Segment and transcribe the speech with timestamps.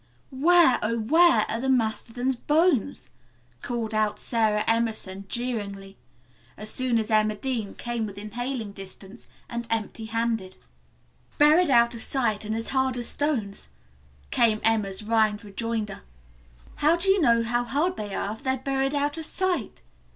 [0.31, 3.11] "Where, oh, where, are the mastodon's bones?"
[3.61, 5.95] called out Sara Emerson jeeringly,
[6.57, 10.55] as soon as Emma Dean came within hailing distance and empty handed.
[11.37, 13.69] "Buried out of sight and as hard as stones,"
[14.31, 16.01] came Emma's rhymed rejoinder.
[16.77, 19.83] "How do you know how hard they are if they're buried out of sight!"